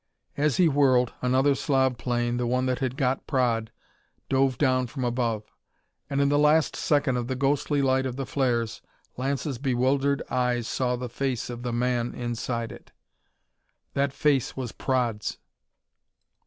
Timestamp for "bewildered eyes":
9.59-10.67